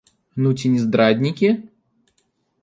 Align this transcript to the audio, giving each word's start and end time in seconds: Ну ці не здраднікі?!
Ну 0.45 0.53
ці 0.61 0.71
не 0.75 0.79
здраднікі?! 0.85 1.51